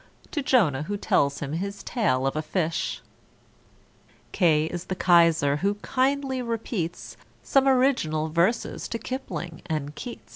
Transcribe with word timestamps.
To 0.31 0.41
=J=onah, 0.41 0.85
who 0.85 0.97
tells 0.97 1.41
him 1.41 1.53
his 1.53 1.83
tale 1.83 2.25
of 2.25 2.35
a 2.35 2.41
fish. 2.41 3.03
=K= 4.31 4.65
is 4.65 4.85
the 4.85 4.95
=K=aiser, 4.95 5.57
who 5.59 5.75
kindly 5.75 6.41
repeats 6.41 7.17
Some 7.43 7.67
original 7.67 8.29
verses 8.29 8.87
to 8.87 8.97
=K=ipling 8.97 9.61
and 9.67 9.93
=K=eats. 9.93 10.29